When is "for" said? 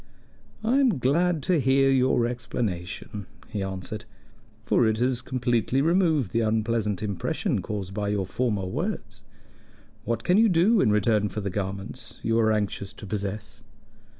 4.63-4.87, 11.29-11.41